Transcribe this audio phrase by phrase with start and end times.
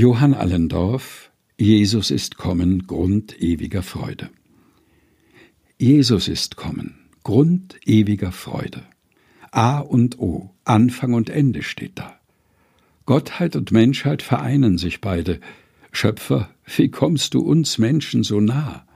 [0.00, 4.30] Johann Allendorf Jesus ist kommen, Grund ewiger Freude.
[5.76, 8.82] Jesus ist kommen, Grund ewiger Freude.
[9.50, 12.18] A und O, Anfang und Ende steht da.
[13.04, 15.38] Gottheit und Menschheit vereinen sich beide.
[15.92, 18.86] Schöpfer, wie kommst du uns Menschen so nah?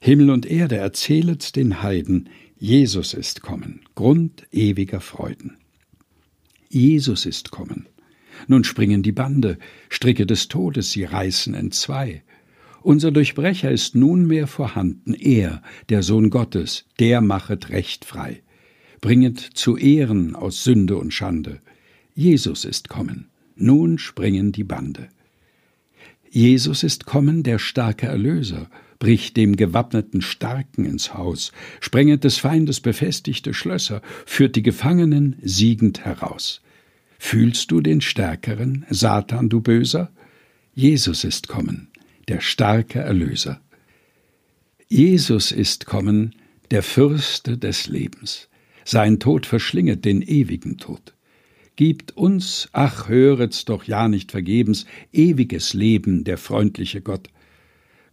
[0.00, 5.56] Himmel und Erde erzählet den Heiden, Jesus ist kommen, Grund ewiger Freuden.
[6.68, 7.88] Jesus ist kommen,
[8.46, 9.58] nun springen die Bande,
[9.88, 12.22] Stricke des Todes, sie reißen entzwei.
[12.82, 18.42] Unser Durchbrecher ist nunmehr vorhanden, er, der Sohn Gottes, der machet Recht frei.
[19.00, 21.60] Bringet zu Ehren aus Sünde und Schande.
[22.14, 25.08] Jesus ist kommen, nun springen die Bande.
[26.30, 28.68] Jesus ist kommen, der starke Erlöser,
[28.98, 36.04] bricht dem gewappneten Starken ins Haus, sprenget des Feindes befestigte Schlösser, führt die Gefangenen siegend
[36.04, 36.60] heraus.
[37.18, 40.10] Fühlst du den Stärkeren, Satan, du Böser?
[40.72, 41.88] Jesus ist kommen,
[42.28, 43.60] der starke Erlöser.
[44.88, 46.34] Jesus ist kommen,
[46.70, 48.48] der Fürste des Lebens.
[48.84, 51.14] Sein Tod verschlinget den ewigen Tod.
[51.76, 57.28] Gibt uns, ach höret's doch ja nicht vergebens, ewiges Leben, der freundliche Gott.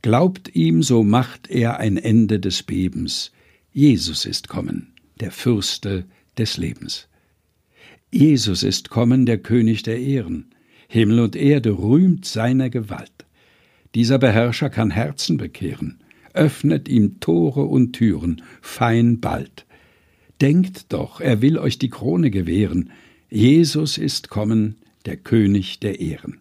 [0.02, 3.32] Glaubt ihm, so macht er ein Ende des Bebens.
[3.72, 6.06] Jesus ist kommen, der Fürste
[6.38, 7.08] des Lebens.
[8.12, 10.52] Jesus ist kommen, der König der Ehren.
[10.88, 13.26] Himmel und Erde rühmt seiner Gewalt.
[13.96, 16.00] Dieser Beherrscher kann Herzen bekehren,
[16.34, 19.66] öffnet ihm Tore und Türen, fein bald.
[20.42, 22.92] Denkt doch, er will euch die Krone gewähren.
[23.30, 24.76] Jesus ist kommen,
[25.06, 26.40] der König der Ehren.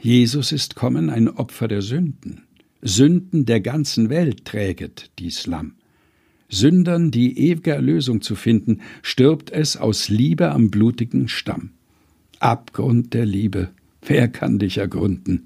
[0.00, 2.44] Jesus ist kommen, ein Opfer der Sünden.
[2.80, 5.74] Sünden der ganzen Welt träget dies Lamm.
[6.50, 11.70] Sündern die ewige Erlösung zu finden, stirbt es aus Liebe am blutigen Stamm.
[12.40, 13.70] Abgrund der Liebe,
[14.02, 15.44] wer kann dich ergründen?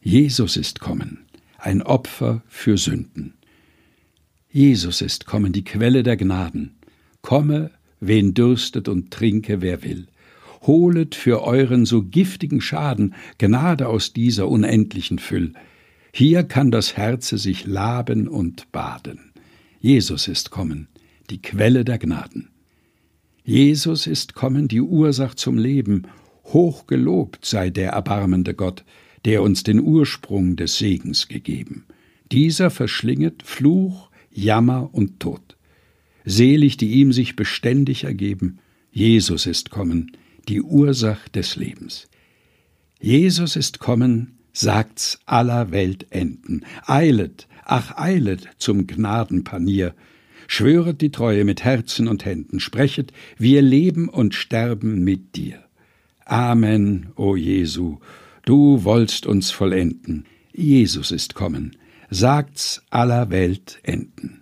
[0.00, 1.18] Jesus ist kommen,
[1.58, 3.34] ein Opfer für Sünden.
[4.50, 6.76] Jesus ist kommen, die Quelle der Gnaden.
[7.20, 7.70] Komme,
[8.00, 10.06] wen dürstet und trinke, wer will.
[10.62, 15.52] Holet für euren so giftigen Schaden Gnade aus dieser unendlichen Füll.
[16.12, 19.32] Hier kann das Herze sich laben und baden.
[19.80, 20.88] Jesus ist kommen,
[21.30, 22.50] die Quelle der Gnaden.
[23.44, 26.06] Jesus ist kommen, die Ursach zum Leben.
[26.44, 28.84] Hochgelobt sei der erbarmende Gott,
[29.24, 31.86] der uns den Ursprung des Segens gegeben.
[32.32, 35.56] Dieser verschlinget Fluch, Jammer und Tod.
[36.24, 38.58] Selig, die ihm sich beständig ergeben.
[38.90, 40.12] Jesus ist kommen,
[40.48, 42.08] die Ursach des Lebens.
[43.00, 46.64] Jesus ist kommen, sagt's aller Welt enden.
[46.84, 49.94] Eilet, ach eilet zum Gnadenpanier,
[50.48, 55.62] schwöret die Treue mit Herzen und Händen, sprechet, wir leben und sterben mit dir.
[56.24, 57.98] Amen, o Jesu,
[58.44, 61.76] du wollst uns vollenden, Jesus ist kommen,
[62.10, 64.40] sagt's aller Welt enden.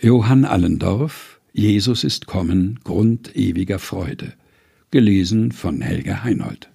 [0.00, 4.32] Johann Allendorf, Jesus ist kommen, Grund ewiger Freude.
[4.90, 6.72] Gelesen von Helge Heinold.